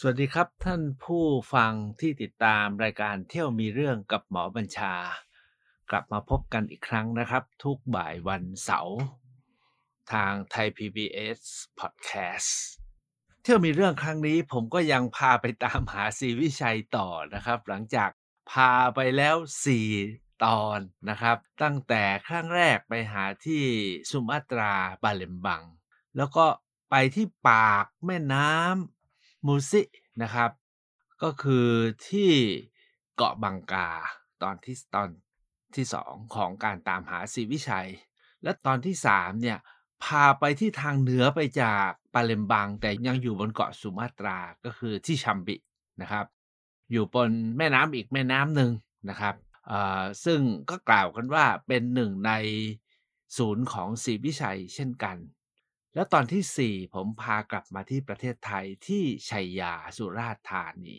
[0.00, 4.94] สวัสดีครับท่านผู้ฟังที่ติดตามรายการเที่ยวมีเรื่องกับหมอบัญชา
[5.90, 8.98] กลับมาพบกันอีกครั้งนะครับ ทุกบ่ายวันเสาร์
[10.12, 11.40] ทางไทย PBS
[11.78, 12.50] Podcast
[13.42, 18.10] เที่ยวมีเรื่องครั้งนี้ผมก็ยังพาไปตามหาสีวิชัยต่อนะครับ หลังจาก
[18.50, 19.36] พาไปแล้ว
[19.90, 20.78] 4 ตอน
[21.08, 23.64] นะครับ ตั้งแต่ครั้งแรกไปหาที่
[24.10, 25.62] สุมาตราบาเลมบัง
[26.16, 26.46] แล้วก็
[26.90, 28.95] ไปที่ปากแม่น้ำ
[29.46, 29.82] มูซิ
[30.22, 30.50] นะครับ
[31.22, 31.68] ก็คือ
[32.08, 32.32] ที่
[33.16, 33.88] เกาะบังกา
[34.42, 35.08] ตอนที่ตอน
[35.76, 37.88] ที่สองของการตามหาสีวิชัย
[38.42, 39.58] และตอนที่สามเนี่ย
[40.04, 45.56] พาไปที่ทางเหนือไปจากปาเลมบัง แต่ยังอยู่บนเกาะสุมาตราก็คือที่ชัมบิ
[46.00, 46.26] นะครับ
[46.90, 48.70] อยู่บนแม่น้ำอีกแม่น้ำหนึ่ง
[49.08, 49.34] นะครับ
[50.24, 52.32] ซึ่งก็กล่าวกันว่าเป็นหนึ่งใน
[53.36, 55.16] ศูนย์ของศรีวิชัยเช่นกัน
[55.96, 60.98] แล้วตอนที่ 4 ผมพากลับมาที่ประเทศไทยที่ชัยยาสุราษฎร์ธานี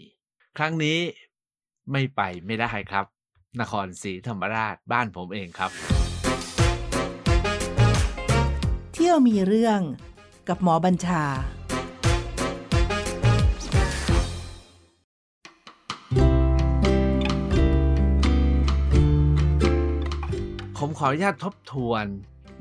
[0.58, 1.00] ครั้งนี้
[1.92, 3.06] ไม่ไปไม่ได้ครับ
[3.62, 5.72] นครศรีธรรมราชบ้านผมเองครับ
[8.94, 9.80] เที่ยวมีเรื่อง
[10.48, 11.24] กับหมอบัญชา
[20.78, 22.06] ผมขออนุญาตทบทวน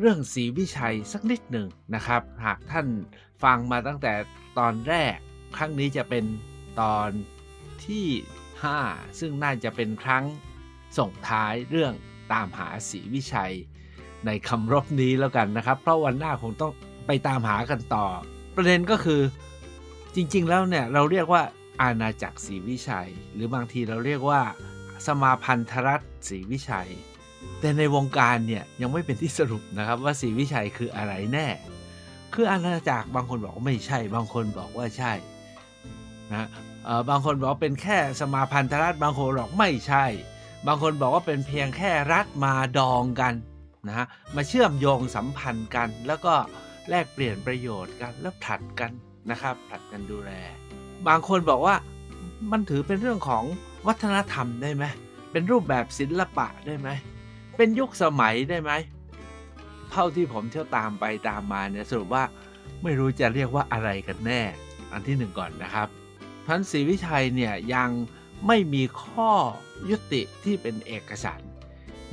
[0.00, 2.86] เรื่องศรีวิชัยสักนิดหนึ่งนะครับ หากท่าน
[3.42, 4.12] ฟังมาตั้งแต่
[4.58, 5.16] ตอนแรก
[5.56, 6.24] ครั้งนี้จะเป็น
[6.80, 7.08] ตอน
[7.86, 8.06] ที่
[8.62, 10.24] 5 ซึ่งน่าจะเป็นครั้ง
[10.98, 11.92] ส่งท้ายเรื่อง
[12.32, 13.54] ตามหาศรีวิชัย
[14.26, 16.72] ในคำรบนี้แล้วกันนะครับ เพราะวันหน้าคงต้อง
[17.06, 18.06] ไปตามหากันต่อ
[18.56, 19.20] ประเด็นก็คือ
[20.14, 21.42] จริงๆแล้วเนี่ยเราเรียกว่า
[21.80, 24.40] อาณาจักรศรีวิชัย หรือบางทีเราเรียกว่า
[25.06, 26.90] สมาพันธรัฐศรีวิชัย
[27.60, 31.46] แต่ในวงการเนี่ยยังไม่เป็นที่สรุปนะครับว่าศรีวิชัยคืออะไรแน่
[32.34, 35.12] คืออาณาจักรบางคนบอกว่าไม่ใช่ บางคนบอกว่าใช่
[36.32, 36.48] นะ
[37.10, 40.04] บางคนบอกเป็นแค่สมาพันธรัฐบางคนบอกไม่ใช่
[40.66, 43.34] บางคนบอกว่าเป็นเพียงแค่รัฐมาดองกัน
[43.88, 44.06] นะฮะ
[44.36, 46.34] มาเชื่อมโยงสัมพันธ์กัน แล้วก็
[46.88, 48.90] แลกเปลี่ยนประโยชน์กันแล้วผลัดกัน
[49.30, 50.30] นะครับผลัดกันดูแล
[51.08, 51.74] บางคนบอกว่า
[52.50, 53.44] มันถือเป็นเรื่องของ
[53.86, 54.84] วัฒนธรรมได้ไหม
[55.32, 56.88] เป็นรูปแบบศิลปะได้ไหม
[57.56, 58.72] เป็นยุคสมัยได้ไหม
[59.90, 62.24] เท่าที่ผมเที่ยวตามไปตามมาเนี่ยสรุปว่า
[62.82, 64.42] ไม่รู้จะเรียกว่าอะไรกันแน่
[64.92, 65.88] อันที่หนึ่งก่อนนะครับ
[66.46, 67.90] พันศรีวิชัยเนี่ยยัง
[68.46, 69.32] ไม่มีข้อ
[69.90, 71.40] ยุติที่เป็นเอกสาร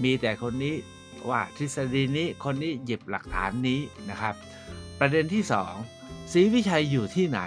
[0.03, 0.75] มีแต่คนนี้
[1.29, 3.79] ว่าทฤษฎีนี้คนนี้หยิบหลักฐานนี้
[4.09, 4.35] นะครับ
[4.99, 5.73] ประเด็นที่สอง
[6.33, 7.41] ศรีวิชัยอยู่ที่ไหน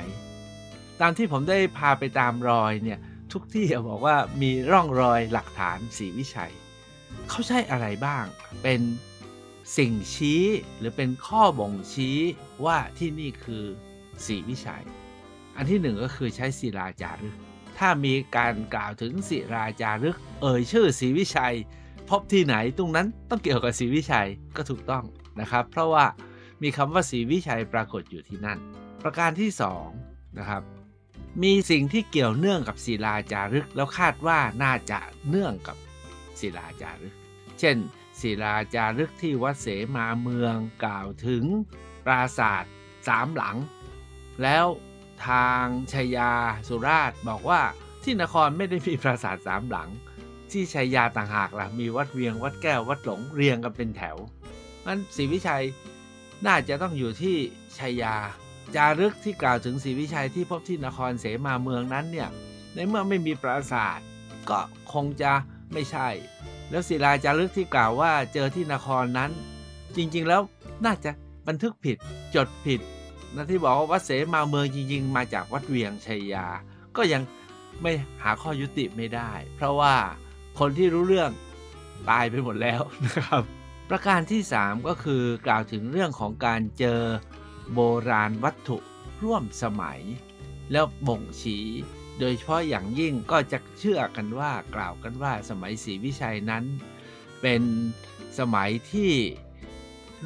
[1.00, 2.98] ตามที่ผมได้พาไปตามรอยเนี่ย
[3.32, 6.52] ทุกที่บอกว่ามีร่องรอยหลักฐานศรีวิชัย
[7.28, 8.25] เขาใช้อะไรบ้าง
[8.62, 8.81] เป็น
[9.76, 10.42] สิ่งชี้
[10.78, 12.19] หรือเป็นข้อบ่งชี้
[12.64, 13.64] ว่าที่นี่คือ
[14.26, 14.84] ศรีวิชัย
[15.56, 17.34] อันที่หนึ่งก็คือใช้ศิลาจารึก
[17.78, 21.54] ถ้ามีการกล่าวถึงศิลาจารึก เอ่ยชื่อศรีวิชัย
[22.09, 25.04] พบที่ไหนตรงนั้นต้องเกี่ยวกับศรีวิชัยก็ถูกต้อง
[25.41, 26.04] นะครับ เพราะว่า
[26.62, 28.58] มีคำว่าศรีวิชัยปรากฏอยู่ที่นั่น
[29.03, 29.50] ประการที่
[29.94, 30.62] 2นะครับ
[31.43, 35.76] มีสิ่งที่เกี่ยวเนื่องกับศิลาจารึก แล้วคาดว่าน่าจะเนื่องกับ
[36.41, 37.14] ศิลาจารึก
[37.58, 37.76] เช่น
[38.20, 39.66] ศิลาจารึกที่วัดเส
[39.97, 41.44] มาเมืองกล่าวถึง
[42.04, 42.64] ปราสาท
[43.08, 43.56] สามหลัง
[44.42, 44.66] แล้ว
[45.28, 46.32] ทางชัยยา
[46.69, 47.60] สุราษฎร์บอกว่า
[48.02, 49.91] ที่นครไม่ได้มีปราสาทสามหลัง
[50.50, 54.16] ที่ชัยยาต่างหากล่ะมีวัดเวียงวัดแก้ววัดหลงเรียงกันเป็นแถว
[54.86, 55.64] งั้นศรีวิชัย
[56.46, 57.36] น่าจะต้องอยู่ที่
[57.78, 58.14] ชัยยา
[58.75, 62.28] จารึกที่กล่าวถึงศรีวิชัยที่พบที่นครเสมาเมืองนั้นเนี่ย
[62.75, 63.98] ในเมื่อไม่มีปราสาท
[64.50, 64.60] ก็
[64.92, 65.32] คงจะ
[65.72, 66.09] ไม่ใช่
[66.71, 69.31] แล้วศิลาจารึกที่กล่าวว่าเจอที่นครนั้น
[69.97, 70.41] จริงๆแล้ว
[70.84, 71.10] น่าจะ
[71.49, 71.97] บันทึกผิด
[72.34, 72.81] จดผิด
[73.34, 76.47] นะที่บอกว่าวัดเสมาเมืองจริง ๆ มาจากวัดเวียงชัยยา
[76.97, 77.22] ก็ยัง
[77.82, 79.94] ไม่หาข้อยุติไม่ได้ เพราะว่า
[80.59, 81.31] คนที่รู้เรื่อง
[82.09, 83.43] ตายไปหมดแล้วนะครับ
[83.91, 87.00] ประการที่ 3 ก็คือกล่าวถึงเรื่องของการเจอ
[87.72, 88.78] โบราณวัตถุ
[89.22, 90.00] ร่วมสมัย
[90.72, 91.66] แล้วบ่งชี้
[92.18, 96.64] โดยเฉพาะอย่างยิ่งก็จะเชื่อกันว่ากล่าวกันว่าสมัยศรีวิชัยนั้น
[97.42, 97.62] เป็น
[98.38, 99.12] สมัยที่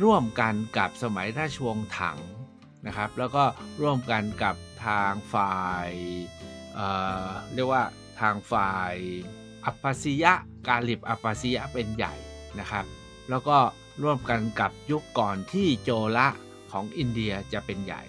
[0.02, 2.18] ร่วมกันกับสมัยราชวงศ์ถัง
[2.86, 3.44] นะครับ แล้วก็
[3.80, 4.54] ร่วมกันกับ
[4.86, 5.90] ทางฝ่าย
[6.74, 7.84] เเรียกว่า
[8.20, 8.94] ทางฝ่าย
[9.64, 10.32] อัปปสิยะ
[10.66, 12.14] กาลิบอัปปสิยะเป็นใหญ่
[12.60, 12.84] นะครับ
[13.30, 13.58] แล้วก็
[14.02, 16.28] ร่วมกันกับยุคก่อนที่โจละ
[16.72, 18.02] ของอินเดียจะเป็นใหญ่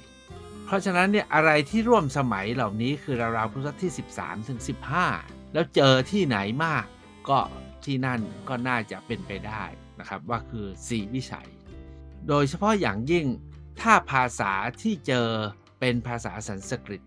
[0.71, 4.59] ราะฉะนั้นเนี่ยอะไรที่ร่วมสมัยเหล่านี้คือราวๆพุทธที่ 13ถึง
[5.05, 6.85] 15 แล้วเจอที่ไหนมาก
[7.29, 7.39] ก็
[7.85, 9.63] ที่นั่นก็น่าจะเป็นไปได้
[9.99, 11.49] นะครับว่าคือสีวิชัย
[12.27, 13.25] โดยเฉพาะอย่างยิ่ง
[13.81, 15.27] ถ้าภาษาที่เจอ
[15.79, 17.01] เป็นภาษาสันสกฤต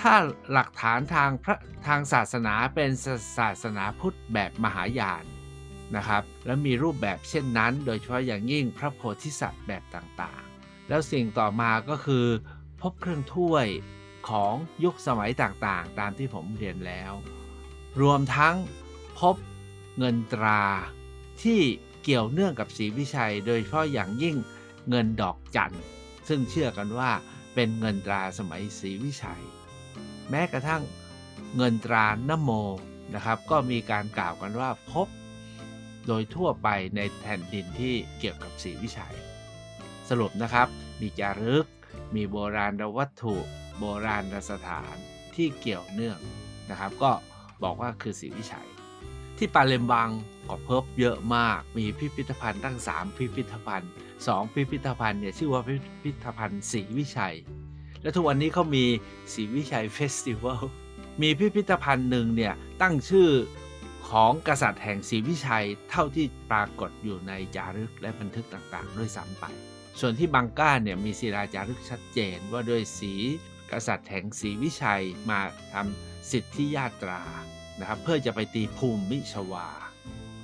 [0.00, 0.14] ถ้า
[0.52, 1.56] หลักฐานทางพระ
[1.86, 2.90] ทางศาสนาเป็น
[3.38, 5.24] ศาสนาพุทธแบบมหายาน
[5.96, 12.26] นะครับ และมีรูปแบบเช่นนั้น โดยเฉพาะอย่างยิ่งพระโพธิสัตว์แบบต่างๆ แล้วสิ่งต่อมาก็คือ
[12.80, 13.66] พบเครื่องถ้วย
[14.28, 14.54] ของ
[14.84, 17.12] ยุคสมัยต่างๆ ตามที่ผมเรียนแล้ว
[18.00, 18.56] รวมทั้ง
[19.18, 19.36] พบ
[19.98, 20.64] เงินตรา
[21.42, 21.60] ที่
[22.02, 24.36] เกี่ยวเนื่องกับศรีวิชัย โดยเฉพาะอย่างยิ่ง
[24.88, 25.82] เงินดอกจันทร์
[26.28, 27.10] ซึ่งเชื่อกันว่า
[27.54, 29.44] เป็นเงินตราสมัยศรีวิชัย
[30.30, 30.82] แม้กระทั่ง
[31.56, 32.50] เงินตรานโม
[33.14, 35.08] นะครับ ก็มีการกล่าวกันว่าพบ
[36.06, 39.16] โดยทั่วไปในแผ่นดินที่เกี่ยวกับศรีวิชัย
[40.08, 40.68] สรุปนะครับ
[41.00, 41.66] มีจารึก
[42.14, 43.36] มีโบราณวัตถุ
[43.78, 44.94] โบราณสถาน
[45.34, 46.18] ที่เกี่ยวเนื่อง
[46.70, 47.10] นะครับ ก็
[47.62, 48.68] บอกว่าคือศรีวิชัย
[49.38, 50.10] ที่ปาเลมบัง
[50.48, 53.90] ก็พบเยอะมากมีพิพิธภัณฑ์ตั้ง 3 พิพิธภัณฑ์
[54.22, 57.36] 2 พิพิธภัณฑ์เนี่ยชื่อว่าพิพิธภัณฑ์ศรีวิชัย
[58.02, 58.84] และทุกวันนี้เขามี
[59.32, 60.62] ศรีวิชัย festival
[61.22, 63.30] มีพิพิธภัณฑ์หนึ่งเนี่ยตั้งชื่อ
[64.10, 69.44] ของกษัตริย์แห่งศรีวิชัยเท่าที่ปรากฏอยู่ในจารึกและบันทึกต่างๆ ด้วยซ้ำไป
[70.00, 73.14] ส่วนที่บังก้าเนี่ยมีศิลาจารึกชัดเจนว่าด้วยสี
[73.70, 75.40] กษัตริย์แห่งศรีวิชัยมา
[75.72, 77.22] ทำสิทธิญาตรา
[77.78, 79.68] นะครับเพื่อจะไปตีภูมิมิชวา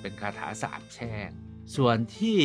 [0.01, 1.31] เป็นคาถาสาบแช่ง
[1.77, 2.39] ส่วนที่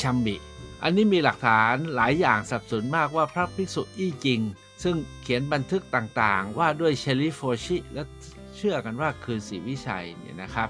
[0.00, 0.36] ชัมบิ
[0.82, 4.40] อันนี้มีหลักฐานหลายอย่างสับสนมากว่าพระภิกษุอี้จริง
[4.82, 8.02] ซึ่งเขียนบันทึกต่างๆ ว่าด้วยเชลิโฟชิและ
[8.56, 10.68] เชื่อกันว่าคือศรีวิชัยเนี่ยนะครับ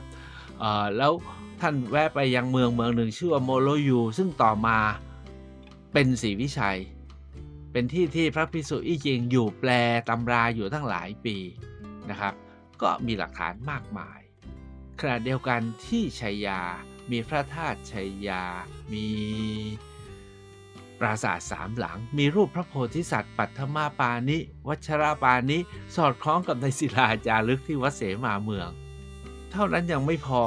[0.97, 1.13] แล้ว
[1.61, 4.79] ท่านแวะไปยังเมืองเมืองหนึ่งชื่อว่าโมโลยูซึ่งต่อมา
[5.97, 6.81] เป็นศรีวิชัย
[7.73, 9.71] เป็นที่ที่พระภิกษุอี้จริงอยู่แปล
[10.09, 11.37] ตำราอยู่ตั้งหลายปี
[12.11, 12.35] นะครับ
[12.83, 14.21] ก็มีหลักฐานมากมาย
[15.01, 16.61] ขณะเดียวกันที่ชัยยา
[17.11, 18.45] มีพระธาตุชัยยา
[18.93, 19.07] มี
[21.01, 24.39] ปราสาทสามหลัง มีรูปพระโพธิสัตว์ ปัทมาปานิ
[24.69, 25.59] วัชราปานิ
[25.97, 28.71] สอดคล้องกับในศิลาจารึกที่วัดเสมาเมือง
[29.51, 30.45] เท่านั้นยังไม่พอ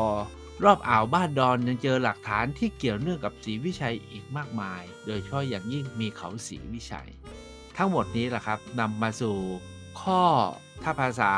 [0.63, 7.09] รอบอ่าวบ้านดอนยังเจอหลักฐานที่เกี่ยวเนื่องกับศรีวิชัยอีกมากมาย โดยเฉพาะอย่างยิ่งมีเขาศรีวิชัย
[7.77, 9.37] ทั้งหมดนี้แหละครับนำมาสู่
[10.01, 10.21] ข้อ
[10.83, 11.33] ถ้าภาษา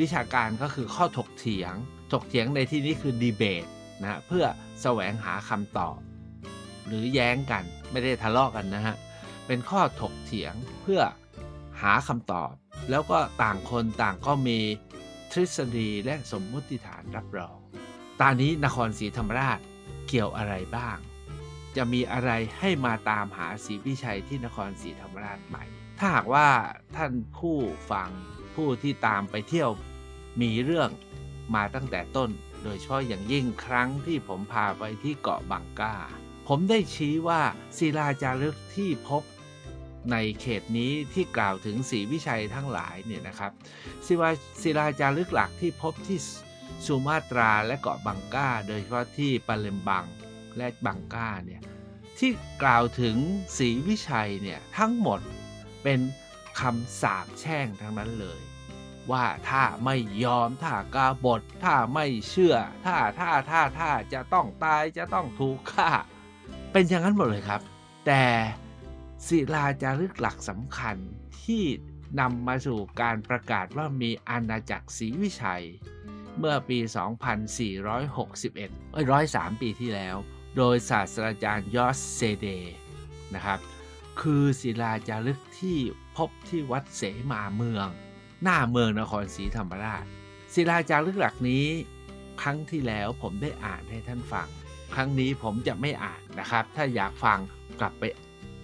[0.00, 1.74] วิชาการก็คือข้อถกเถียง
[2.12, 3.66] ถกเถียงในที่นี้คือดีเบต
[4.02, 4.44] นะเพื่อ
[4.82, 5.98] แสวงหาคำตอบ
[6.86, 8.96] หรือแย้งกันไม่ได้ทะเลาะกันนะฮะ
[9.46, 11.00] เป็นข้อถกเถียงเพื่อ
[11.82, 12.52] หาคำตอบ
[12.90, 14.58] แล้วก็ต่างคนต่างก็มี
[15.32, 17.57] ทฤษฎีและสมมติฐานรับรอง
[18.22, 19.58] ตอนนี้นครศรีธรรมราช
[20.08, 20.96] เกี่ยวอะไรบ้าง
[21.76, 25.64] จะมีอะไรให้มาตามหาศรีพิชัยที่นครศรีธรรมราชใหม่
[25.98, 26.48] ถ้าหากว่า
[26.96, 27.56] ท่านผู้
[27.90, 28.10] ฟัง
[28.54, 29.70] ผู้ที่ตามไปเที่ยว
[30.40, 30.90] มีเรื่อง
[31.54, 32.30] มาตั้งแต่ต้น
[32.62, 35.96] โดยเฉพาะอย่างยิ่งครั้งที่ผมพาไปที่เกาะบังกา
[36.48, 37.40] ผมได้ชี้ว่า
[37.78, 39.22] ศิลาจารึกที่พบ
[40.10, 43.52] ในเขตนี้ที่กล่าวถึงศรีวิชัยทั้งหลายเนี่ยนะครับ
[44.06, 44.30] ศิลา
[44.62, 46.18] ศิลาจารึกหลักที่พบที่
[46.86, 50.04] สุมาตราและเกาะบังกาโดยเฉพาะที่ปาเลมบัง
[50.56, 51.62] และบังกาเนี่ย
[52.18, 52.30] ที่
[52.62, 53.16] กล่าวถึง
[53.56, 55.20] ศรีวิชัยเนี่ยทั้งหมด
[55.82, 56.00] เป็น
[56.60, 58.40] คำสาปแช่งทั้งนั้นเลย
[59.10, 62.56] ว่าถ้าไม่ยอมถ้ากาบทถ้าไม่เชื่อ
[62.86, 65.90] ถ้าถ้าถ้าถ้าจะต้องตายจะต้องถูกฆ่า
[66.72, 67.60] เป็นอย่างนั้นหมดเลยครับ
[68.06, 68.24] แต่
[69.26, 70.96] ศิลาจารึกหลักสำคัญ
[71.42, 71.64] ที่
[72.20, 75.64] นำมาสู่การประกาศว่ามีอาณาจักรศรีวิชัย
[76.38, 76.78] เมื่อปี
[77.66, 80.16] 2461เอ้ย103 ปีที่แล้ว
[80.56, 82.46] โดยศาสตราจารย์ยอสเซเด
[83.34, 83.58] นะครับ
[84.20, 85.78] คือศิลาจารึกที่
[86.16, 87.02] พบที่วัดเส
[87.32, 87.88] มาเมือง
[88.42, 90.04] หน้าเมืองนครศรีธรรมราช
[90.54, 91.66] ศิลาจารึกหลักนี้
[92.42, 94.48] ครั้งที่แล้วผมได้อ่านให้ท่านฟัง
[94.94, 97.38] ครั้งนี้ผมจะไม่อ่านนะครับ ถ้าอยากฟัง
[97.80, 98.04] กลับไป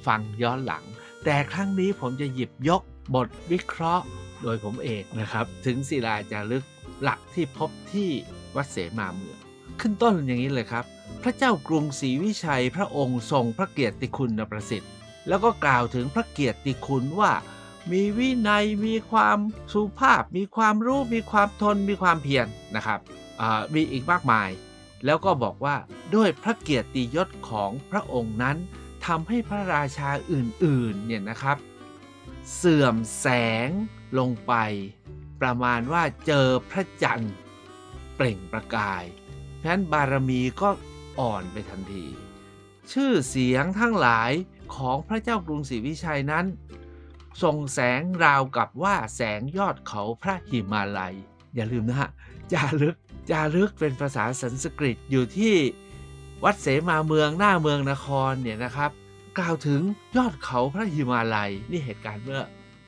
[0.06, 0.84] ฟังย้อนหลัง
[1.24, 2.82] แต่ครั้งนี้ผมจะหยิบยก
[3.14, 4.04] บทวิเคราะห์
[4.42, 6.64] โดยผมเองนะครับ ถึงศิลาจารึก
[7.02, 8.10] หลักที่พบที่
[8.56, 9.38] วัดเสมาเมือง
[9.80, 10.84] ขึ้นต้นอย่างนี้เลยครับ
[11.22, 14.92] พระเจ้ากรุงศรีวิชัยพระองค์ทรงพระเกียรติคุณประสิทธิ์
[15.28, 17.32] แล้วก็กล่าวถึงพระเกียรติคุณว่า
[17.92, 19.38] มีวินัยมีความ
[19.72, 22.46] สุภาพ มีความรู้มีความทนมีความเพียร
[22.76, 23.00] นะครับ
[23.74, 24.50] มีอีกมากมาย
[25.04, 25.76] แล้วก็บอกว่า
[26.14, 28.56] ด้วยพระเกียรติยศของพระองค์นั้น
[29.06, 31.56] ทำให้พระราชาอื่นๆเนี่ยนะครับ
[32.56, 33.26] เสื่อมแส
[33.66, 33.68] ง
[34.18, 34.52] ลงไป
[35.44, 37.34] ประมาณว่าเจอพระจันทร์
[38.16, 39.04] เปล่งประกาย
[39.58, 40.70] เพราะนั้นบารมีก็
[41.20, 42.06] อ่อนไปทันที
[42.92, 44.30] ชื่อเสียงทั้งหลาย
[44.76, 46.46] ของพระเจ้ากรุงศรีวิชัยนั้น
[47.42, 51.14] ส่งแสงราวกับว่าแสงยอดเขาพระหิมาลัย
[51.54, 52.10] อย่าลืมนะฮะ
[52.52, 52.96] จารึก
[53.30, 55.54] จารึกเป็นภาษาสันสกฤตอยู่ที่
[56.44, 58.90] วัดเสมาเมืองหน้าเมืองนครเนี่ยนะครับ
[59.38, 59.80] กล่าวถึง
[60.16, 62.42] ยอดเขาพระหิมาลัย นี่เหตุการณ์เมื่อ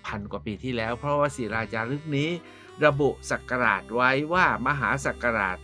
[0.07, 2.31] พันกว่าปีที่แล้ว เพราะว่าศิลาจารึกนี้
[2.85, 5.57] ระบุศักราชไว้ว่ามหาศักราช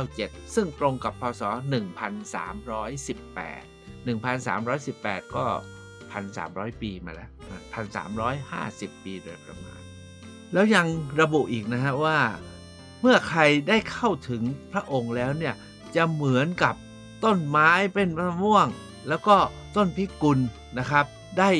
[0.00, 1.52] 697 ซึ่งตรงกับพศ 1318
[4.06, 5.46] 1318 ก็
[6.12, 7.30] 1,300 ปีมาแล้ว
[8.36, 9.80] 1,350 ปีโดยประมาณ
[10.52, 10.86] แล้วยัง
[11.20, 12.18] ระบุอีกนะฮะว่า
[13.00, 15.54] เมื่อใครได้เข้าถึงพระองค์แล้วเนี่ย
[15.96, 16.74] จะเหมือนกับ
[17.24, 18.66] ต้นไม้เป็นมะม่วง
[19.08, 19.36] แล้วก็
[19.76, 20.38] ต้นพิกุล
[20.78, 21.04] นะครับ
[21.38, 21.50] ได้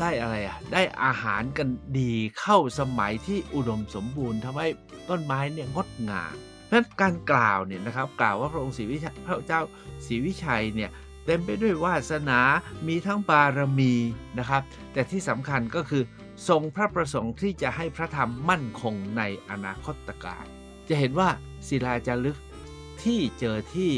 [0.00, 4.68] ได้อะไรอะได้อาหารกันดีเข้าสมัยที่อุดมสมบูรณ์ทำให้
[5.08, 6.34] ต้นไม้เนี่ยงดงาม
[6.66, 9.60] เพราะฉะนั้นการกล่าวเนี่ยนะครับกล่าวว่าพระองค์ศรีวิชัยพระเจ้า
[10.06, 10.90] ศรีวิชัยเนี่ย
[11.26, 12.40] เต็มไปด้วยวาสนา
[12.86, 13.94] มีทั้งบารมี
[14.38, 16.02] นะครับ แต่ที่สำคัญก็คือ
[16.48, 20.44] ทรงพระประสงค์ที่จะให้พระธรรมมั่นคงในอนาคตการ
[20.88, 21.28] จะเห็นว่า
[21.68, 22.38] ศิลาจารึก
[23.02, 23.90] ที่เจอที่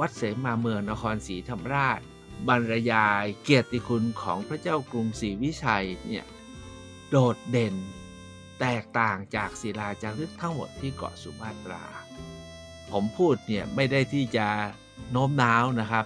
[0.00, 2.00] วัดเสมาเมืองนครศรีธรรมราช
[2.48, 6.26] บรรยายเกียรติคุณของพระเจ้ากรุงศรีวิชัยเนี่ย
[7.10, 7.74] โดดเด่น
[8.60, 11.84] แตกต่างจากศิลาจารึกทั้งหมดที่เกาะสุมาตรา
[12.90, 14.46] ผมพูดเนี่ยไม่ได้ที่จะ
[15.10, 16.04] โน้มน้าวนะครับ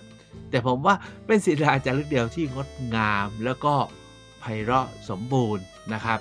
[0.51, 0.95] แต่ผมว่า
[1.27, 3.75] เป็นศิลาจารึกเดียวที่งดงามแล้วก็
[4.41, 6.19] ไพเราะสมบูรณ์นะครับ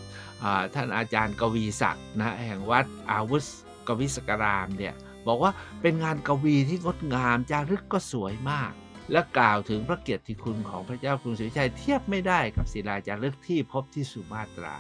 [0.74, 3.44] ท่านอาจารย์กวีศักดิ์นะแห่งวัดอาวุธ
[3.88, 4.94] กวิสกรามเนี่ย
[5.28, 5.52] บอกว่า
[5.82, 8.74] เป็นงานกวีที่งดงามจารึกก็สวยมาก
[9.12, 14.78] และกล่าวถึงพระเกียรติคุณของพระเจ้ากรุงศรีวิชัยเทียบไม่ได้กับศิลาจารึกที่พบที่สุมาตรา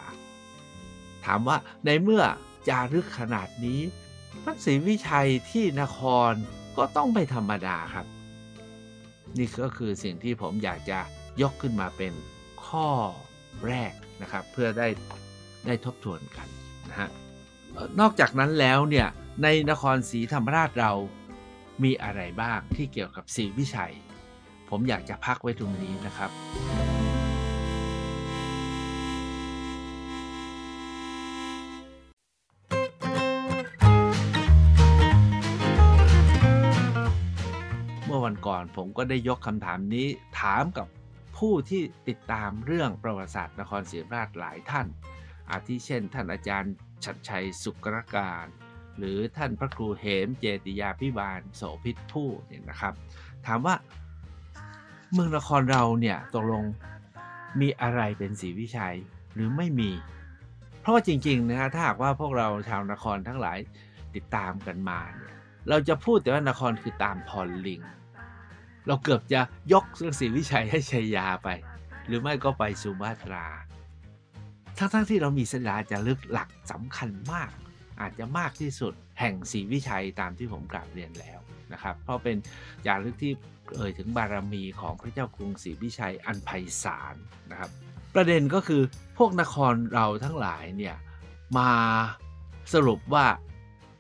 [1.26, 2.24] ถามว่าในเมื่อ
[2.68, 3.82] จารึกขนาดนี้
[4.44, 6.00] พระศรีวิชัยที่นค
[6.30, 6.34] ร
[6.78, 8.08] ก็ต้องไม่ธรรมดาครับ
[9.38, 11.00] นี่ก็คือสิ่งที่ผมอยากจะ
[11.42, 12.14] ยกขึ้นมาเป็น
[12.68, 12.90] ข้อ
[13.68, 14.88] แรกนะครับ เพื่อได้
[15.66, 16.48] ได้ทบทวนกัน
[16.90, 17.10] นะฮะ
[18.00, 19.08] นอกจากนั้นแล้วเนี่ย
[19.44, 20.92] ในนครศรีธรรมราชเรา
[21.84, 23.96] มีอะไรบ้างที่เกี่ยวกับศรีวิชัย
[24.76, 26.32] ผมอยากจะพักไว้ตรงนี้นะครับ
[38.06, 40.08] เมื่อวันก่อนผมก็ได้ยกคำถามนี้
[40.42, 40.88] ถามกับ
[41.38, 44.88] ผู้ที่ติดตามเรื่องประวัติศาสตร์นครศรีธรรมราชหลายท่าน
[45.52, 48.48] อาทิเช่น ท่านอาจารย์ชัดชัยสุกรการ
[48.98, 52.94] หรือท่านพระครูเหมเจติยาพิบาลโสพิษผู้เนี่ยนะครับ
[53.48, 53.76] ถามว่า
[55.14, 56.66] เมืองนครเราเนี่ยตกลง
[57.62, 58.98] มีอะไรเป็นศรีวิชัย
[59.34, 59.92] หรือไม่มี
[60.82, 63.58] เพราะว่าจริงๆนะฮะถ้าหากว่าพวกเราชาวนครทั้งหลาย
[64.16, 65.34] ติดตามกันมาเนี่ย
[65.70, 67.82] เราจะพูดแต่ว่านครคือตามพรลิง
[68.88, 69.42] เราเกือบจะ
[69.74, 71.50] ยกเรื่องศรีวิชัยให้ชัยยาไป
[72.08, 73.46] หรือไม่ก็ไปสุมาตรา
[74.78, 77.50] ทั้งๆทที่เรามีสลาจะลึกหลักสำคัญมาก
[78.02, 81.40] อาจจะมากที่สุดแห่งศรีวิชัยตามที่ผมกล่าวเรียนแล้ว
[81.74, 82.38] นะครับ เพราะเป็น
[82.86, 83.34] จารึกที่
[83.76, 86.50] เอ่ยถึงบารมีของพระเจ้ากรุงศรีวิชัยอันไพ
[86.84, 87.16] ศาล
[87.52, 87.70] นะครับ
[88.16, 88.82] ประเด็นก็คือ
[89.18, 90.96] พวกนครเราทั้งหลายเนี่ย
[91.58, 91.70] มา
[92.74, 93.26] สรุปว่า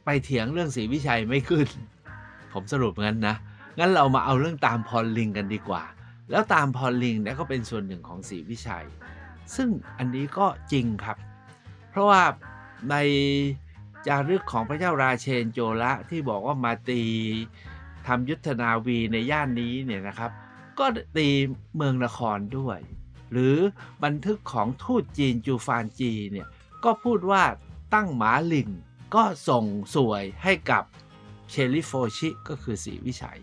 [0.06, 1.68] ไปเถียงเรื่องศรีวิชัยไม่ขึ้น
[2.53, 3.36] ผมสรุปงั้นนะ
[3.80, 5.84] งั้นเรามาเอาเรื่องตามพรลิงกันดีกว่า
[6.32, 8.88] แล้วตามพรลิงเนี่ยก็เป็นส่วนหนึ่งของศรีวิชัย
[9.56, 11.18] ซึ่งอันนี้ก็จริงครับ
[11.89, 12.22] เพราะว่า
[12.89, 12.96] ใน
[14.08, 17.01] จารึกของพระเจ้าราเชนโจละที่บอกว่ามาตี
[18.07, 20.31] ทำยุทธนาวีในย่านนี้เนี่ยนะครับ
[20.79, 20.86] ก็
[21.17, 21.29] ตี
[21.75, 22.79] เมืองนครด้วย
[23.31, 23.57] หรือ
[24.03, 26.48] บันทึกของทูตจีนจูฟานจีเนี่ย
[26.83, 27.43] ก็พูดว่า
[27.93, 28.69] ตั้งหมาลิง
[29.15, 30.83] ก็ส่งสวยให้กับ
[31.50, 33.39] เชลิโฟชิก็คือศรีวิชัย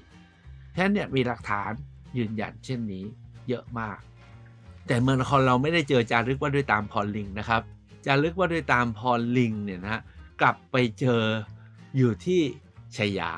[0.75, 1.73] ฉะนั้นเนี่ยมีหลักฐาน
[2.19, 3.05] ยืนยันเช่นนี้
[3.49, 3.99] เยอะมาก
[4.87, 7.63] แต่เมืองนครเราไม่ได้เจอจารึกว่าด้วยตามพรลิงนะครับ
[8.07, 10.03] จารึกว่าด้วยตามพรลิงเนี่ยนะ
[10.41, 11.23] กลับไปเจอ
[11.97, 12.41] อยู่ที่
[12.97, 13.31] ชัยยา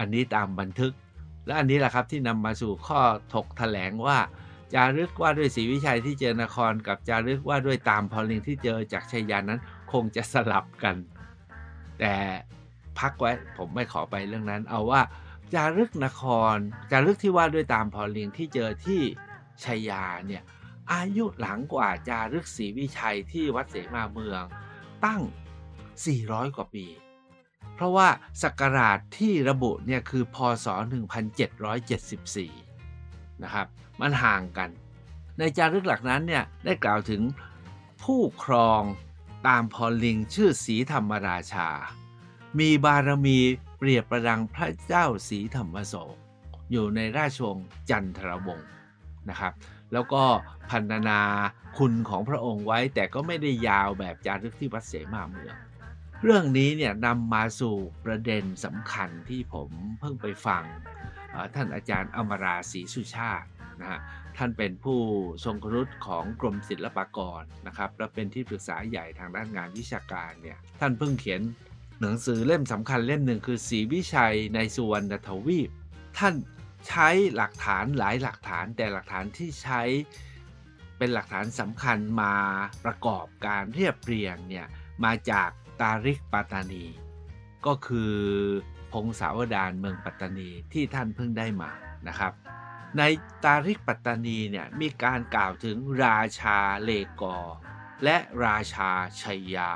[0.00, 0.92] อันนี้ตามบันทึก
[1.46, 3.00] และอันนี้แหละครับที่นำมาสู่ข้อ
[3.34, 4.18] ถกแถลงว่า
[4.74, 9.60] จารึกว่าด้วยศรีวิชัยที่เจอนครกับจารึกว่าด้วยตามพรลิงที่เจอจากชัยยานั้น
[9.92, 10.96] คงจะสลับกัน
[11.98, 12.14] แต่
[12.98, 15.02] พักไว้ผมไม่ขอไปเรื่องนั้น เอาว่า
[15.54, 16.22] จารึกนค
[16.54, 16.56] ร
[16.90, 19.00] จารึกที่ว่าด้วยตามพรลิงที่เจอที่
[19.64, 20.42] ชัยยาเนี่ย
[20.92, 24.42] อายุหลังกว่าจารึกศรีวิชัยที่วัดเสมาเมือง
[25.04, 25.20] ตั้ง
[25.88, 26.86] 400 กว่าปี
[27.74, 28.08] เพราะว่า
[28.42, 30.66] ศักราชที่ระบุเนี่ยคือพศ
[32.64, 33.66] 1774 นะครับ
[34.00, 34.70] มันห่างกัน
[35.38, 37.22] ในจารึกหลักนั้นเนี่ยได้กล่าวถึง
[38.02, 38.82] ผู้ครอง
[39.46, 41.68] ตามพรลิงชื่อสีธรรมราชา
[42.58, 43.38] มีบารมี
[43.78, 46.14] เปรียบประดังพระเจ้าสีธรรมโศก
[46.70, 48.68] อยู่ในราชวงศ์จันทรวงศ์
[49.28, 49.52] นะครับ
[49.92, 50.22] แล้วก็
[50.70, 51.20] พันนา
[51.78, 55.56] คุณของพระองค์ไว้แต่ก็ไม่ได้ยาวแบบจารึกที่วัดเสมาเมือง
[56.24, 60.64] เรื่องนี้เนี่ยนำมาสู่ประเด็นสำคัญที่ผมเพิ่งไปฟัง
[61.54, 63.48] ท่านอาจารย์อมราศรีสุชาติ
[63.80, 64.00] นะฮะ
[64.36, 65.00] ท่านเป็นผู้
[65.44, 71.40] ทรงครุฑของกรมศิลปากรนะครับและเป็นที่ปรึกษาใหญ่ทางด้านงานวิชาการเนี่ยท่านเพิ่งเขียน
[72.00, 75.70] หนังสือเล่มสำคัญเล่มหนึ่งคือสีวิชัยในสุวรรณทวีป
[76.18, 76.34] ท่าน
[76.88, 79.82] ใช้หลักฐานหลายหลักฐานแต่หลักฐานที่ใช้
[80.98, 82.34] เป็นหลักฐานสำคัญมา
[82.84, 84.66] ประกอบการเรียบเรียงเนี่ย
[85.04, 85.50] มาจาก
[85.80, 86.84] ตาริกปัตตานี
[87.66, 88.14] ก็คือ
[88.92, 91.70] พงศาวดารเมืองปัตตานีที่ท่านเพิ่งได้มา
[92.08, 92.32] นะครับ
[92.98, 93.02] ใน
[93.44, 97.36] ตาริกปัตตานีเนี่ยมีการกล่าวถึงราชาเลกอ
[98.04, 98.90] และราชา
[99.22, 99.72] ชัยยา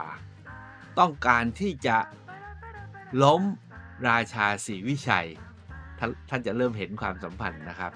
[0.99, 1.97] ต้องการที่จะ
[3.23, 3.43] ล้ม
[4.09, 5.29] ราชาศรีวิชัย
[5.99, 7.93] ทท่านจะเริ่มเห็นความสัมพันธ์นะครับ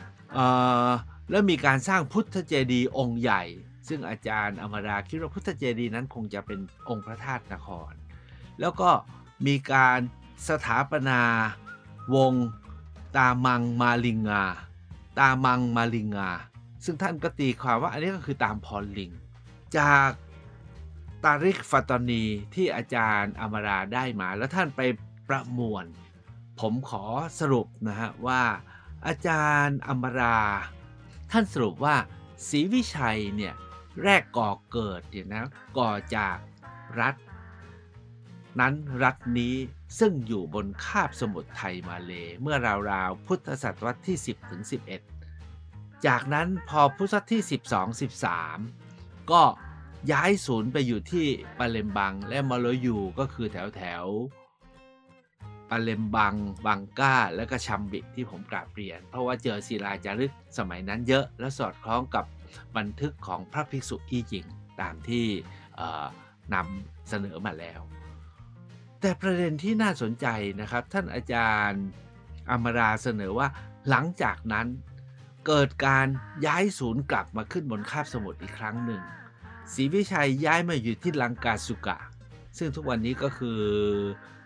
[1.30, 3.42] แล้วมีการสร้างพุทธเจดีย์องค์ใหญ่
[3.88, 7.92] ซึ่งอาจารย์อมราคิดว่าพุทธเจดีย์นั้นคงจะเป็นองค์พระธาตุนคร
[8.60, 8.90] แล้วก็
[9.46, 9.98] มีการ
[10.48, 11.20] สถาปนา
[12.14, 12.32] วง
[13.16, 14.42] ตามังมาลิงา
[15.18, 16.28] ตามังมาลิงา
[16.84, 19.10] ซึ่งท่านก็ตีความว่าอันนี้ก็คือตามพรลิง
[19.78, 20.10] จาก
[21.24, 22.24] ตาริกฟัตนี
[22.54, 24.80] ที่อาจารย์อมราได้มา แล้วท่านไป
[25.28, 25.84] ประมวล
[26.60, 27.04] ผมขอ
[27.38, 28.42] สรุปนะฮะว่า
[29.06, 30.40] อาจารย์อมรา
[31.30, 31.96] ท่านสรุปว่า
[32.48, 33.54] ศรีวิชัยเนี่ย
[34.02, 36.36] แรกก่อเกิดเนี่ยนะก่อจาก
[37.00, 37.14] รัฐ
[38.60, 39.54] นั้นรัฐนี้
[39.98, 42.56] ซึ่งอยู่บนคาบสมุทรไทยมาเลเมื่อ
[42.90, 44.62] ราวๆพุทธศตวรรษที่ 10ถึง
[45.32, 48.00] 11 จากนั้นพอพุทธศตวรรษที่ 12
[48.60, 49.42] 13 ก็
[50.12, 51.26] ย้ายศูนย์ไปอยู่ที่
[51.58, 54.04] ปาเลมบังและมาโลยูก็คือแถวแถว
[55.70, 56.34] ปาเลมบัง
[56.66, 62.24] บังก้า และก็ชัมบิที่ผมกราบเรียน เพราะว่าเจอศิลาจารึกสมัยนั้นเยอะ และสอดคล้องกับ
[62.76, 64.46] บันทึกของพระภิกษุอี้หญิง
[64.80, 65.26] ตามที่
[66.54, 67.80] นำเสนอมาแล้ว
[69.00, 70.26] แต่ประเด็นที่น่าสนใจ
[70.60, 71.84] นะครับ ท่านอาจารย์
[72.50, 73.48] อมราเสนอว่า
[73.88, 74.66] หลังจากนั้น
[75.46, 76.06] เกิดการ
[76.46, 79.02] ย้ายศูนย์กลับมาขึ้นบนคาบสมุทรอีกครั้งหนึ่ง
[79.74, 81.98] ศรีวิชัยย้ายมาอยู่ที่ลังกาสุกะ
[82.58, 83.60] ซึ่งทุกวันนี้ก็คือ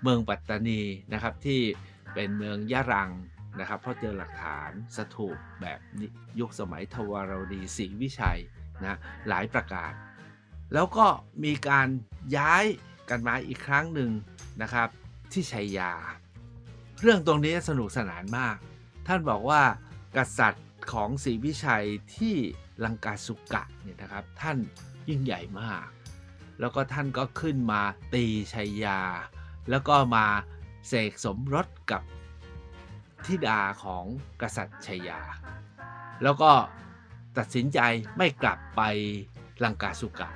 [0.02, 0.80] เมืองปัตตานี
[1.12, 1.60] นะครับที่
[2.14, 3.10] เป็นเมืองยะรัง
[3.60, 5.80] นะครับ เพราะเจอหลักฐานสถูปแบบ
[6.40, 8.40] ยุคสมัยทวารวดีศรีวิชัย
[8.84, 8.98] นะ
[9.28, 9.92] หลายประการ
[10.74, 11.06] แล้วก็
[11.44, 11.88] มีการ
[12.36, 12.64] ย้าย
[13.12, 14.10] กันมาอีกครั้งหนึ่ง
[14.62, 14.88] นะครับ
[15.32, 15.92] ที่ชัยยา
[17.00, 18.56] เรื่องตรงนี้สนุกสนานมาก
[19.06, 19.62] ท่านบอกว่า
[20.16, 22.36] กษัตริย์ของศรีวิชัยที่
[22.84, 24.58] ลังกาสุกะเนี่ยนะครับ ท่าน
[25.08, 25.86] ยิ่งใหญ่มาก
[26.60, 27.82] แล้วก็ท่านก็ขึ้นมา
[28.14, 29.00] ตีชัยยา
[29.70, 30.26] แล้วก็มา
[30.88, 32.02] เสกสมรสกับ
[33.26, 34.04] ธิดาของ
[34.42, 35.20] กษัตริย์ชัยยา
[36.22, 36.52] แล้วก็
[37.38, 37.80] ตัดสินใจ
[38.16, 38.80] ไม่กลับไป
[39.64, 40.30] ลังกาสุกะ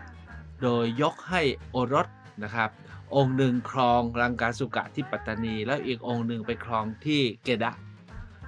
[0.62, 2.06] โดยยกให้โอรส
[2.44, 2.70] นะครับ
[3.14, 7.74] องค์หนึ่งครองลังกาสุกะที่ปัตตานี แล้วอีกองค์หนึ่งไปครองที่เกดะ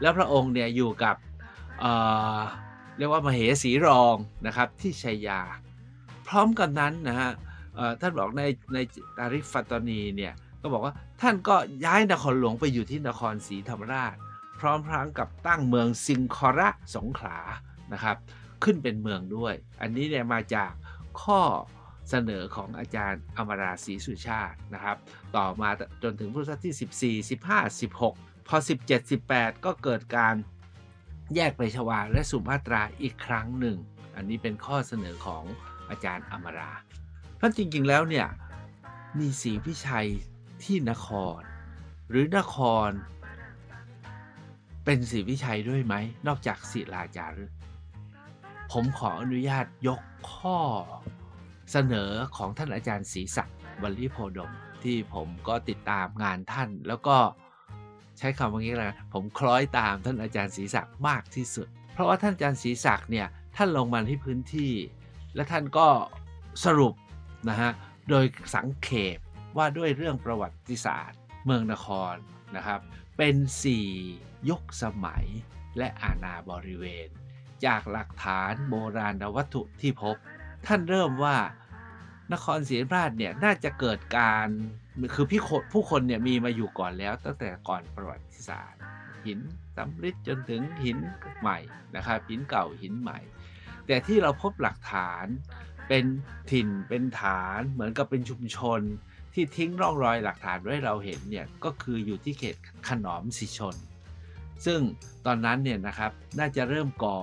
[0.01, 1.17] แล้วพระองค์เนี่ยอยู่กับ
[1.81, 5.41] เเรียกว่ามเหสีรองนะครับที่ชัยยา
[6.29, 7.31] พร้อมกันนั้นนะฮะ
[8.01, 8.43] ท่านบอกใน
[8.75, 8.79] ใน
[9.19, 14.15] ตาริฟัตนีเนี่ยก็บอกว่าท่านก็ย้ายนครหลวงไปอยู่ที่นครศรีธรรมราช
[14.61, 17.39] พร้อมพร้งกับตั้งเมืองซิงคอระสงขลา
[17.93, 18.17] นะครับ
[18.65, 20.71] ขึ้นเป็นเมืองด้วย อันนี้เนี่ยมาจาก
[21.23, 21.41] ข้อ
[22.11, 24.97] เสนอของอาจารย์อมราศรีสุชาตินะครับ
[25.37, 25.71] ต่อมา
[26.03, 30.35] จนถึงพุทธศตวรรษที่ 14 15 16 พอ 17 18 ก็เกิดการ
[31.35, 33.77] แยกไปชวาและสุมาตราอีกครั้งหนึ่ง
[34.17, 35.45] อันนี้เป็นข้อเสนอของ
[35.91, 36.73] อาจารย์อมรา
[37.37, 38.27] เพราะจริงๆแล้วเนี่ย
[39.19, 40.09] มีศรีพิชัย
[40.63, 41.41] ที่นคร
[42.11, 42.57] หรือนค
[42.89, 42.91] ร
[44.85, 45.95] เป็นศรีวิชัยด้วยไหม
[46.27, 47.53] นอกจากศิลาจารึก
[48.73, 50.01] ผมขออนุญาตยก
[50.33, 50.59] ข้อ
[51.73, 54.53] เสนอของท่านอาจารย์ศรีศักดิ์วลีโพดม
[54.83, 57.17] ที่ผมก็ติดตามงานท่าน แล้วก็
[58.19, 63.27] ใช้คำว่างี้เลยผมคล้อยตามท่านอาจารย์ศรีศักดิ์มากที่สุด เพราะว่าท่านอาจารย์ศรีศักดิ์เนี่ย
[63.57, 64.73] ท่านลงมาที่พื้นที่
[65.35, 65.89] และท่านก็
[66.65, 66.95] สรุป
[67.49, 67.71] นะฮะ
[68.09, 69.19] โดยสังเขป
[69.57, 72.15] ว่าด้วยเรื่องประวัติศาสตร์ เมืองนคร
[72.57, 72.81] นะครับ
[73.17, 73.37] เป็น
[73.93, 75.27] 4ยกสมัย
[75.79, 77.09] และอาณาบริเวณ
[77.65, 80.17] จากหลักฐานโบราณวัตถุที่พบ
[80.67, 81.37] ท่านเริ่มว่า
[82.33, 84.49] นครศรีธรรมราชเนี่ยน่าจะเกิดการ
[85.15, 85.41] คือพี่
[85.73, 88.83] ผู้คนเนี่ยมีมาอยู่ก่อนแล้ว ตั้งแต่ก่อนประวัติศาสตร์
[89.27, 89.39] หิน
[89.77, 90.99] สำริดจนถึงหิน
[91.41, 91.59] ใหม่
[91.97, 93.19] นะครับหินเก่าหินใหม่
[93.87, 95.27] แต่ที่เราพบหลักฐาน
[95.89, 96.05] เป็น
[96.51, 98.81] ถิ่นเป็นฐานเหมือนกับเป็นชุมชน
[99.35, 102.57] ที่ทิ้งร่องรอยหลักฐานไว้เราเห็นเนี่ยก็คืออยู่ที่เขต
[102.89, 103.77] ขนอมสิชน
[104.67, 104.81] ซึ่ง
[105.27, 107.19] ตอนนั้นเนี่ยนะครับน่าจะเริ่มก่อ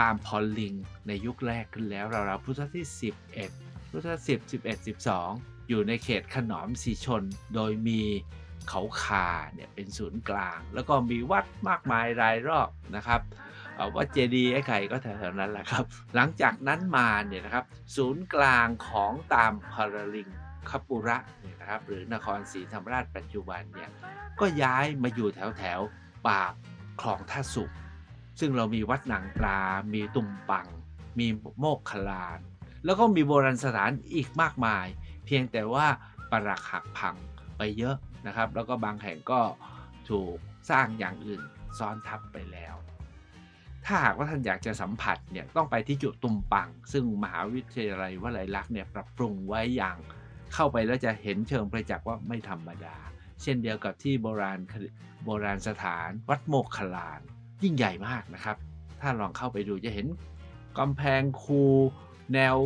[0.00, 0.74] ตามพอลลิง
[1.06, 2.86] ในยุคแรกขึ้นแล้วราวๆพุทธที่
[3.38, 7.22] 11 พุทธสิบ11 12 อยู่ในเขตขนอมสีชน
[7.54, 8.02] โดยมี
[8.68, 13.20] เขาคาเนี่ยเป็นศูนย์กลาง แล้วก็มีวัดมากมายรายรอบนะครับ
[13.96, 15.84] วัดเจดีย์ไอ้ไข่ก็แถวๆนั้นแหละครับ
[16.14, 17.64] หลังจากนั้นมาเนี่ยนะครับ
[17.96, 19.84] ศูนย์กลางของตามพา
[20.14, 20.28] ลิง
[20.70, 23.90] คปุระเนี่ยนะครับหรือนครศรีธรรมราชปัจจุบันเนี่ย
[24.40, 25.80] ก็ย้ายมาอยู่แถวแถว
[26.28, 26.52] ปาก
[27.00, 27.72] คลองท่าสุข
[28.40, 29.58] ซึ่งเรามีวัดหนังตรา
[29.94, 30.66] มีตุ่มปัง
[31.18, 31.26] มี
[31.58, 32.40] โมกขลาน
[32.84, 34.86] แล้วก็มีโบราณสถานอีกมากมาย
[35.26, 35.86] เพียงแต่ว่า
[36.30, 37.16] ปรักหักพัง
[37.58, 39.40] ไปเยอะนะครับ แล้วก็บางแห่งก็
[40.10, 40.36] ถูก
[40.70, 41.42] สร้างอย่างอื่น
[41.78, 42.74] ซ้อนทับไปแล้ว
[43.86, 49.96] ถ้าหากว่าท่านอยากจะสัมผัสเนี่ยต้องไปที่จุดตุมปัง ซึ่งมหาวิทยาลัยวลัยลักษณ์เนี่ยปรับปรุงไว้อย่าง
[50.54, 52.96] เข้าไปแล้วจะเห็นเชิงประจักษ์ว่าไม่ธรรมดา
[53.42, 54.58] เช่นเดียวกับที่โบราณ
[55.24, 57.20] โบราณสถานวัดโมกขลาน
[57.62, 58.56] ยิ่งใหญ่มากนะครับ
[59.00, 60.06] ถ้าลองเข้าไปดูจะเห็น
[60.78, 61.64] กำแพงคู
[62.34, 62.56] แนว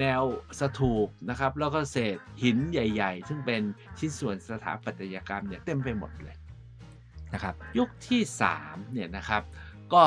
[0.00, 0.22] แนว
[0.60, 3.62] สถูปนะครับ แล้วก็เศษหินใหญ่ ๆ ซึ่งเป็น
[3.98, 6.36] ชิ้นส่วนสถาปัตยกรรมเนี่ยเต็มไปหมดเลย
[7.34, 8.22] นะครับ ยุคที่
[8.58, 9.42] 3เนี่ยนะครับ
[9.94, 10.04] ก็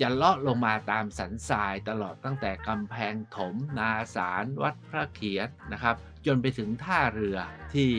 [0.00, 7.38] จะเลาะลงมาตามสันทรายตลอดตั้งแต่กำแพงถม นาสารวัดพระเขียนนะครับ จนไปถึงท่าเรือ
[7.74, 7.90] ที่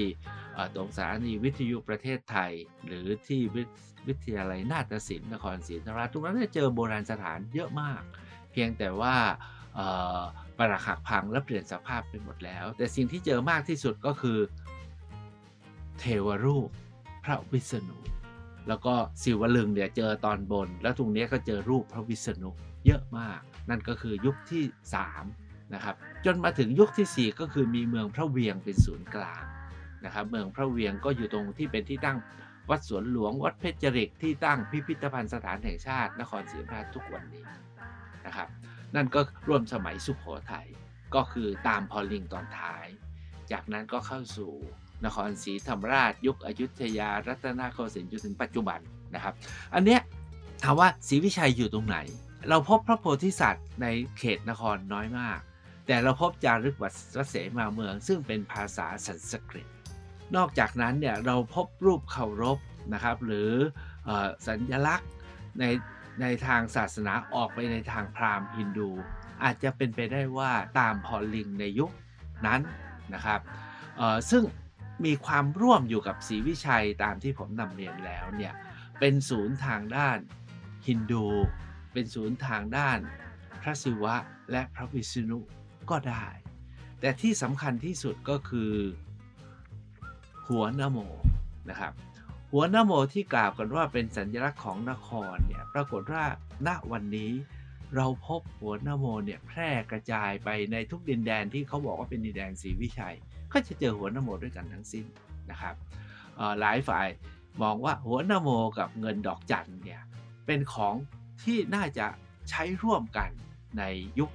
[0.76, 2.52] ตรงสถานีวิทยุประเทศไทย
[2.86, 3.42] หรือที่
[4.08, 8.02] วิทยาลัยนาฏศิลป์นครศรีธรรมราชทุกนั้นจะเจอโบราณสถานเยอะมาก
[8.52, 9.16] เพียงแต่ว่า
[10.58, 14.40] ปรักหักพังและเปลี่ยนสภาพไปหมดแล้ว แต่สิ่งที่เจอมากที่สุดก็คือ
[16.00, 16.70] เทวรูป
[17.24, 17.98] พระวิษณุ
[18.68, 22.50] แล้วก็สิวลึงเนี่ยเจอตอนบน แล้วตรงนี้ก็เจอรูปพระวิษณุ
[22.86, 23.40] เยอะมาก
[23.70, 24.64] นั่นก็คือยุคที่
[25.20, 29.44] 3นะครับจนมาถึงยุคที่ 4 ก็คือมีเมืองพระเวียงเป็นศูนย์กลาง
[30.06, 32.18] นะครับเมืองพระเวียงก็อยู่ตรงที่เป็นที่ตั้ง
[32.70, 37.46] วัดสวนหลวง วัดเพชรจริกที่ตั้งพิพิธภัณฑ์สถานแห่งชาติ นครศรีธรรมราชทุกวันนี้
[38.26, 38.48] นะครับ
[38.96, 40.68] นั่นก็ร่วมสมัยสุขโขทัย
[41.16, 42.86] ก็คือตามพอลิงตอนท้าย
[43.52, 44.52] จากนั้นก็เข้าสู่
[45.06, 48.80] นครศรีธรรมราช ยุคอยุธยา รัตนโกสินทร์จนถึงปัจจุบัน
[49.16, 49.34] นะครับ
[49.74, 50.02] อันเนี้ย
[50.64, 51.98] ถามว่าศรีวิชัยอยู่ตรงไหน
[52.50, 55.40] เราพบพระโพธิสัตว์ในเขตนครน้อยมาก
[55.88, 56.94] แต่เราพบจารึกวัด
[57.30, 59.68] เสมาเมือง ซึ่งเป็นภาษาสันสกฤต
[60.36, 62.58] นอกจากนั้นเนี่ยเราพบรูปเคารพ
[62.94, 63.52] นะครับ หรือ
[64.48, 65.10] สัญลักษณ์
[65.60, 65.66] ใน
[66.22, 68.90] ในทางศาสนาออกไปในทางพราหมณ์ฮินดู
[69.44, 71.92] อาจจะเป็นไปได้ว่าตามพอลิงในยุค
[72.46, 72.62] นั้น
[73.14, 73.40] นะครับ
[74.30, 74.44] ซึ่ง
[75.06, 78.54] มีความร่วมอยู่กับศรีวิชัยตามที่ผมนำเรียนแล้วเนี่ย
[79.00, 80.18] เป็นศูนย์ทางด้าน
[80.88, 81.26] ฮินดู
[81.94, 83.00] เป็นศูนย์ทางด้าน
[83.62, 84.16] พระศิวะ
[84.52, 85.40] และพระวิษณุ
[85.90, 86.26] ก็ได้
[87.00, 88.72] แต่ที่สำคัญที่สุดก็คือ
[90.54, 91.00] หัวนโม
[91.70, 91.94] นะครับ
[92.52, 96.24] หัวนโมที่กล่าวกันว่าเป็นสัญลักษณ์ของนครเนี่ยปรากฏว่า
[96.68, 97.32] ณวันนี้
[97.96, 103.16] เราพบหัวนโมเนี่ยแพร่กระจายไปในทุกดินแดนที่เขาบอกว่าเป็นดินแดนศรีวิชัย
[103.54, 105.06] ก็จะเจอหัวนโมด้วยกันทั้งสิ้น
[105.52, 105.76] นะครับ
[106.60, 107.08] หลายฝ่าย
[107.62, 110.02] มองว่าหัวนโมกับเงินดอกจันเนี่ย
[110.46, 110.96] เป็นของ
[111.44, 112.08] ที่น่าจะ
[112.50, 113.30] ใช้ร่วมกัน
[113.78, 113.84] ใน
[114.20, 114.30] ยุค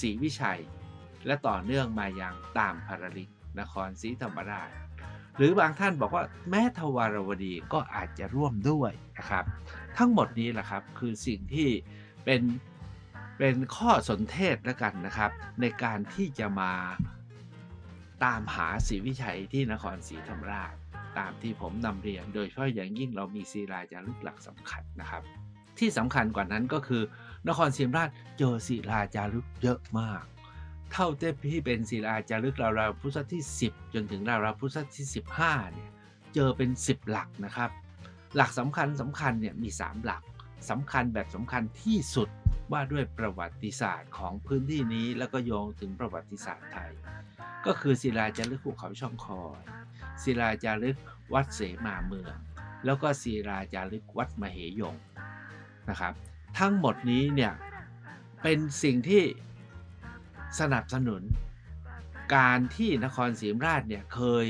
[0.00, 0.60] ศรีวิชัย
[1.26, 3.30] และต่อเนื่องมายังตามพาราลิก
[3.60, 4.70] นครศรีธรรมราช
[5.36, 9.44] หรือบางท่านบอกว่าแม้ทวารวดีก็อาจจะร่วมด้วยนะครับ
[9.98, 11.68] ทั้งหมดนี้แหละครับคือสิ่งที่
[12.24, 12.42] เป็น
[13.38, 16.72] เป็นข้อสนเทศแล้วกันนะครับ ในการที่จะมา
[18.24, 20.74] ตามหาศรีวิชัยที่นครศรีธรรมราช
[21.18, 25.22] ตามที่ผมนำเรียน โดยเฉพาะอย่างยิ่งเรามีศิลาจารึกหลักสำคัญนะครับ
[25.78, 27.02] ที่สำคัญกว่านั้นก็คือ
[27.48, 30.22] นครศรีธรรมราชเจอศิลาจารึกเยอะมาก
[30.92, 35.06] เท่าที่เป็นศิลาจารึกราวๆพุทธที่ 10 จนถึงราวๆพุทธที่
[35.40, 35.90] 15เนี่ย
[36.34, 37.70] เจอเป็น 10 หลักนะครับ
[38.36, 40.22] หลักสำคัญสำคัญเนี่ยมี 3 หลัก
[40.70, 42.28] สำคัญแบบสำคัญที่สุด
[42.72, 46.92] ว่าด้วยประวัติศาสตร์ของพื้นที่นี้แล้วก็โยงถึงประวัติศาสตร์ไทย
[47.66, 49.60] ก็คือศิลาจารึกภูเขาช่องคอย
[50.22, 50.96] ศิลาจารึก
[51.34, 52.36] วัดเสมาเมือง
[52.84, 54.96] แล้วก็ศิลาจารึกวัดมเหยง
[55.90, 56.12] นะครับ
[56.58, 57.52] ทั้งหมดนี้เนี่ย
[58.42, 59.22] เป็นสิ่งที่
[60.58, 61.22] สนับสนุน
[62.36, 64.46] การที่นครศรีธรรมราชเนี่ยเคย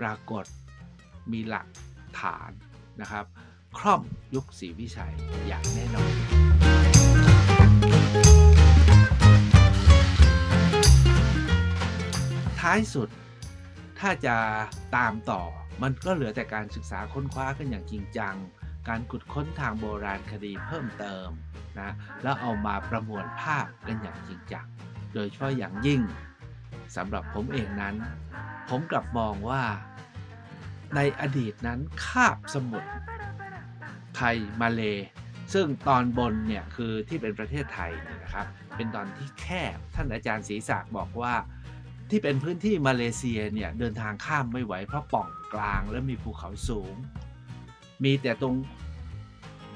[0.00, 0.44] ปรากฏ
[1.32, 1.66] มีหลัก
[2.20, 2.50] ฐาน
[3.00, 3.24] นะครับ
[3.78, 4.00] ครอบ
[4.34, 5.14] ยุคศรีวิชัย
[5.46, 6.12] อย่างแน่นอน
[12.60, 13.08] ท้ายสุด
[13.98, 14.36] ถ้าจะ
[14.96, 15.42] ตามต่อ
[15.82, 18.36] มันก็เหลือแต่การศึกษาค้นคว้ากันอย่างจริงจัง
[18.88, 21.28] การขุดค้นทางโบราณคดีเพิ่มเติม
[21.80, 21.90] นะ
[22.22, 24.66] แล้วเอามาประมวลภาพกันอย่างจริงจัง
[25.14, 26.00] โดยเฉพาะอย่างยิ่ง
[26.96, 27.94] สำหรับผมเองนั้น
[28.68, 29.62] ผมกลับมองว่า
[30.96, 32.90] ในอดีตนั้นคาบสมุทร
[34.16, 34.82] ไทยมาเล
[35.54, 41.34] ซึ่งตอนบนเนี่ยคือที่เป็นประเทศไทยเนี่ยนะครับ เป็นตอนที่แคบท่านอาจารย์ศรีศักดิ์บอกว่า
[42.10, 46.94] ที่เป็นพื้นที่มาเลเซียเนี่ยเดินทางข้ามไม่ไหวเพราะป่องกลางและมีภูเขาสูง
[48.04, 48.54] มีแต่ตรง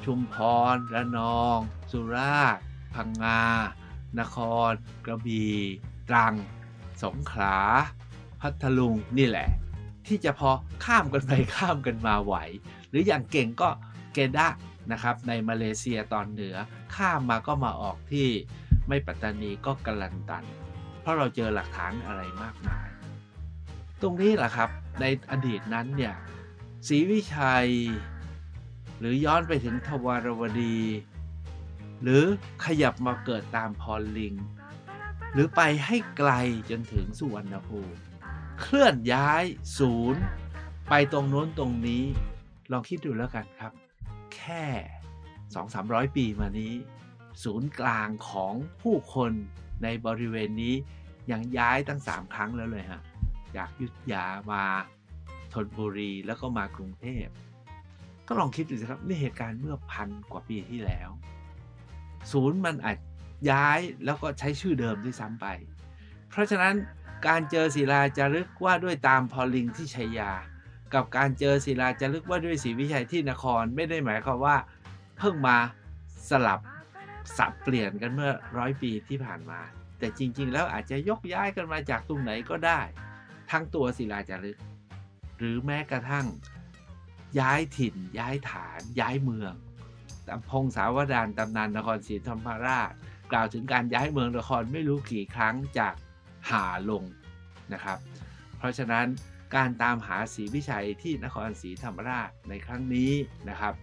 [0.05, 0.37] ชุมพ
[0.75, 1.59] รระนอง
[1.91, 2.63] สุราษฎร์
[2.95, 3.43] พังงา
[4.21, 4.37] นค
[4.71, 4.73] ร
[5.05, 5.55] กระบี่
[6.09, 6.35] ตรัง
[7.03, 7.57] สงขลา
[8.41, 9.49] พัทลุงนี่แหละ
[10.07, 10.51] ที่จะพอ
[10.85, 12.35] ข้ามกันไปข้ามกันมาไหว
[12.89, 13.69] หรืออย่างเก่งก็
[14.13, 14.49] เกดะ
[14.93, 16.57] นะครับในมาเลเซียตอนเหนือ
[16.97, 18.29] ข้ามมาก็มาออกที่
[18.89, 20.45] ไม่ปัตตานีก็กลันตัน
[21.01, 22.89] เพราะเราเจอหลักฐานอะไรมากมาย
[24.01, 26.15] ตรงนี้แหละครับในอดีตนั้นเนี่ย
[26.89, 27.69] ศรีวิชัย
[28.99, 30.79] หรือย้อนไปถึงทวารวดี
[32.03, 32.25] หรือ
[32.65, 34.35] ขยับมาเกิดตามพอลิง
[35.33, 36.33] หรือไปให้ไกล
[36.71, 38.01] จนถึงสุวรรณภูมิ
[38.61, 39.45] เคลื่อนย้าย
[39.79, 40.23] ศูนย์
[40.89, 42.05] ไปตรงโน้นตรงนี้
[42.73, 43.73] ลองคิดดูแล้วกันครับ
[44.35, 44.65] แค่
[45.41, 46.75] 2-300 ปีมานี้
[47.45, 49.33] ศูนย์กลางของผู้คน
[49.83, 50.75] ในบริเวณนี้
[51.31, 53.03] ยังย้ายตั้ง 3 ครั้งแล้วเลยฮะ
[53.57, 54.65] จากยุทธยามา
[55.53, 57.27] ธนบุรีแล้วก็มากรุงเทพ
[58.29, 61.11] ก็ลองคิดดูสิครับนี่เหตุการณ์เมื่อพันกว่าปีที่แล้ว
[62.33, 62.99] ศูนย์มันอาจ
[63.51, 65.47] ย้ายแล้วก็ใช้ชื่อเดิมด้วยซ้ำไป
[66.31, 66.75] เพราะฉะนั้น
[67.27, 70.33] การเจอศิลาจารึกว่าด้วยตามพอลิงที่ชัยยา
[70.95, 74.57] กับการเจอศิลาจารึกว่าด้วยศรีวิชัยที่นครไม่ได้หมายความว่า
[75.19, 75.57] เพิ่งมา
[76.31, 76.61] สลับ
[77.37, 79.61] สับเปลี่ยนกันเมื่อร้อยปีที่ผ่านมา
[79.99, 82.81] แต่จริง ๆ แล้วอาจจะยกย้ายกันมาจากตรงไหนก็ได้
[83.51, 84.59] ทั้งตัวศิลาจารึก
[85.39, 86.27] หรือแม้กระทั่ง
[87.39, 89.55] ย้ายถิ่น ย้ายฐาน ย้ายเมือง
[90.51, 92.91] พงศาวดารตำนานนครศรีธรรมราช
[93.33, 95.95] กล่าวถึงการย้ายเมืองนครไม่รู้กี่ครั้งจาก
[96.51, 97.05] หาลง
[97.73, 97.99] นะครับ
[98.59, 99.07] เพราะฉะนั้น
[99.55, 103.13] การตามหาศรีวิชัยที่นครศรีธรรมราชในครั้งนี้
[103.49, 103.75] นะครับ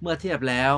[0.00, 0.72] เมื่อเทียบแล้ว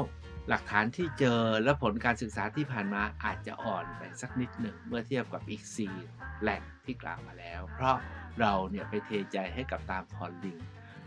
[0.48, 5.94] หลักฐานที่เจอและผลการศึกษาที่ผ่านมาอาจจะอ่อนไปสักนิดหนึ่งเมื่อเทียบกับอีกสี่
[6.40, 7.96] แหล่งที่กล่าวมาแล้ว เพราะ
[8.40, 10.58] เราเนี่ยไปเทใจให้กับตามพรลิง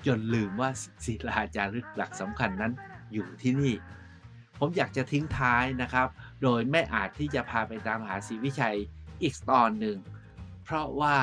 [0.06, 0.70] จนลืมว่า
[1.06, 2.74] ศิลาจารึกหลักสำคัญนั้น
[3.14, 3.76] อยู่ที่นี่
[4.60, 6.08] ผมอยากจะทิ้งท้ายนะครับ
[6.42, 8.78] โดยไม่อาจที่จะพาไปตามหาศรีวิชัย
[9.24, 9.98] อีกตอนหนึ่ง
[10.64, 11.18] เพราะว่า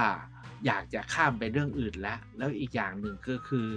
[0.67, 3.69] อยากจะข้ามไปเรื่องอื่นแล้ว แล้วอีกอย่างหนึ่งก็คือ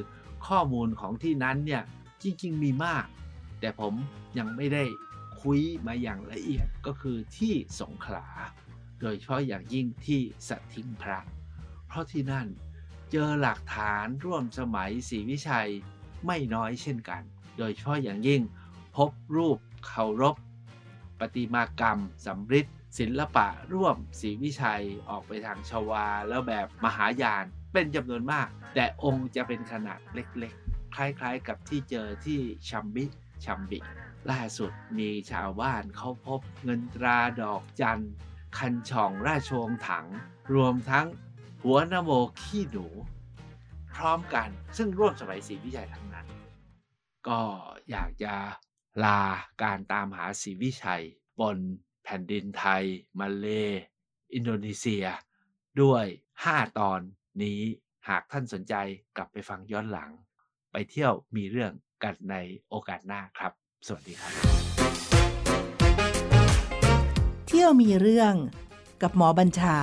[0.47, 1.83] ข้อมูลของที่นั้นเนี่ย
[2.23, 3.05] จริง ๆ มีมาก
[3.59, 3.93] แต่ผม
[4.37, 4.83] ยังไม่ได้
[5.41, 8.27] คุยมาอย่างละเอียดก็คือที่สงขลา
[9.01, 11.19] โดยเฉพาะอย่างยิ่งที่สถิงพระ
[11.87, 12.47] เพราะที่นั่น
[13.11, 15.69] เจอหลักฐานร่วมสมัยศรีวิชัย
[16.25, 17.23] ไม่น้อยเช่นกัน
[17.57, 18.41] โดยเฉพาะอย่างยิ่ง
[18.95, 20.35] พบรูปเคารพ
[21.19, 22.67] ประติมากรรมสำริด
[22.99, 32.39] ศิลปะร่วมศรีวิชัยออกไปทางชวา แล้วแบบมหายานเป็นจำนวนมาก แต่องค์จะเป็นขนาดเล็กๆ คล้ายๆกับที่เจอที่
[32.69, 33.05] ชัมบิ
[33.45, 33.79] ชัมบิ
[34.31, 38.03] ล่าสุดมีชาวบ้านเขาพบเงินตราดอกจัน
[38.57, 40.05] คันช่องราชวงศ์ถัง
[40.53, 41.07] รวมทั้ง
[41.63, 42.11] หัวนโม
[42.41, 42.87] ขี้หนู
[43.93, 46.27] พร้อมกันซึ่งร่วมสมัยศรีวิชัยทั้งนั้น
[47.27, 47.41] ก็
[47.91, 48.35] อยากจะ
[49.03, 49.21] ลา
[49.61, 51.03] การตามหาศรีวิชัย
[51.39, 51.57] บน
[52.03, 52.83] แผ่นดินไทย
[53.19, 53.47] มาเล
[54.33, 55.05] อินโดนีเซีย
[55.81, 56.05] ด้วย
[56.41, 56.99] 5 ตอน
[57.41, 57.61] นี้
[58.09, 58.73] หากท่านสนใจ
[59.15, 60.11] กลับไปฟังย้อนหลัง
[60.71, 61.71] ไปเที่ยวมีเรื่อง
[62.03, 62.35] กันใน
[62.69, 63.51] โอกาสหน้าครับ
[63.87, 64.31] สวัสดีครับ
[67.47, 68.33] เที่ยวมีเรื่อง
[69.01, 69.77] กับหมอบัญชา